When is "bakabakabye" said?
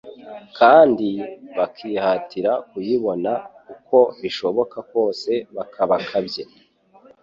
5.55-6.43